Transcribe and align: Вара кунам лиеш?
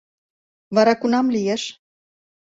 Вара 0.75 0.93
кунам 1.01 1.27
лиеш? 1.35 1.63